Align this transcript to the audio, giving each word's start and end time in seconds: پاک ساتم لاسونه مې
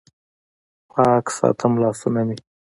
پاک 0.91 1.25
ساتم 1.37 1.73
لاسونه 1.81 2.21
مې 2.27 2.35